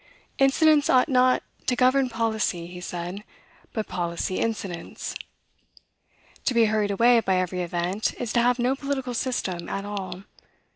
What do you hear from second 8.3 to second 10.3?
to have no political system at all.